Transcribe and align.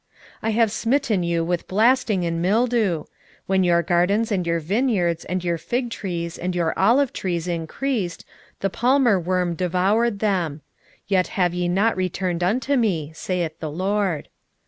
4:9 0.37 0.37
I 0.41 0.49
have 0.49 0.71
smitten 0.71 1.21
you 1.21 1.43
with 1.43 1.67
blasting 1.67 2.25
and 2.25 2.41
mildew: 2.41 3.03
when 3.45 3.63
your 3.63 3.83
gardens 3.83 4.31
and 4.31 4.47
your 4.47 4.59
vineyards 4.59 5.25
and 5.25 5.43
your 5.43 5.59
fig 5.59 5.91
trees 5.91 6.39
and 6.39 6.55
your 6.55 6.73
olive 6.75 7.13
trees 7.13 7.47
increased, 7.47 8.25
the 8.61 8.69
palmerworm 8.71 9.55
devoured 9.55 10.17
them: 10.17 10.61
yet 11.05 11.27
have 11.37 11.53
ye 11.53 11.67
not 11.67 11.95
returned 11.95 12.43
unto 12.43 12.75
me, 12.77 13.11
saith 13.13 13.59
the 13.59 13.69
LORD. 13.69 14.29